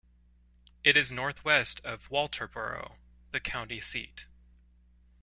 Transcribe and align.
It 0.83 0.97
is 0.97 1.11
northwest 1.11 1.79
of 1.83 2.09
Walterboro, 2.09 2.95
the 3.31 3.39
county 3.39 3.79
seat. 3.79 4.25